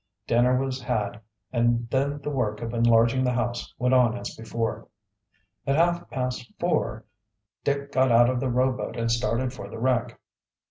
[0.25, 1.21] Dinner was had,
[1.53, 4.87] and then the work of enlarging the house went on as before.
[5.67, 7.05] At half past four
[7.63, 10.19] Dick got out the rowboat and started for the wreck.